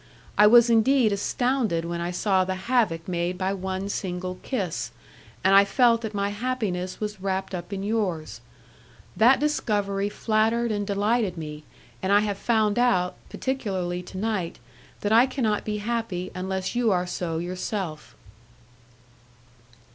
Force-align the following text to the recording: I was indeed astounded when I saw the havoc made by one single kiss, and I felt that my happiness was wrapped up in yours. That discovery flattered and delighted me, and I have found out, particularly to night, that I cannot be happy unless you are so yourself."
I 0.35 0.47
was 0.47 0.67
indeed 0.67 1.11
astounded 1.11 1.85
when 1.85 2.01
I 2.01 2.09
saw 2.09 2.43
the 2.43 2.55
havoc 2.55 3.07
made 3.07 3.37
by 3.37 3.53
one 3.53 3.87
single 3.87 4.39
kiss, 4.41 4.89
and 5.43 5.53
I 5.53 5.63
felt 5.63 6.01
that 6.01 6.15
my 6.15 6.29
happiness 6.29 6.99
was 6.99 7.21
wrapped 7.21 7.53
up 7.53 7.71
in 7.71 7.83
yours. 7.83 8.41
That 9.15 9.39
discovery 9.39 10.09
flattered 10.09 10.71
and 10.71 10.87
delighted 10.87 11.37
me, 11.37 11.65
and 12.01 12.11
I 12.11 12.21
have 12.21 12.39
found 12.39 12.79
out, 12.79 13.13
particularly 13.29 14.01
to 14.01 14.17
night, 14.17 14.57
that 15.01 15.11
I 15.11 15.27
cannot 15.27 15.65
be 15.65 15.77
happy 15.77 16.31
unless 16.33 16.73
you 16.75 16.91
are 16.91 17.05
so 17.05 17.37
yourself." 17.37 18.15